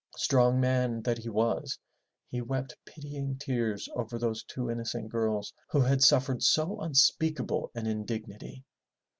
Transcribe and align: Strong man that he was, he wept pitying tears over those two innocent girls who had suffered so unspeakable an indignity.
Strong 0.17 0.59
man 0.59 1.03
that 1.03 1.19
he 1.19 1.29
was, 1.29 1.77
he 2.27 2.41
wept 2.41 2.75
pitying 2.85 3.37
tears 3.37 3.87
over 3.93 4.17
those 4.17 4.43
two 4.45 4.67
innocent 4.67 5.09
girls 5.09 5.53
who 5.69 5.81
had 5.81 6.01
suffered 6.01 6.41
so 6.41 6.79
unspeakable 6.81 7.69
an 7.75 7.85
indignity. 7.85 8.63